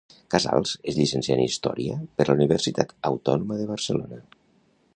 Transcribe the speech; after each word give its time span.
Casals 0.33 0.71
es 0.91 0.95
llicencià 0.99 1.35
en 1.35 1.43
Història 1.43 1.97
per 2.21 2.27
la 2.29 2.35
Universitat 2.39 2.95
Autònoma 3.11 3.59
de 3.61 3.69
Barcelona. 3.75 4.19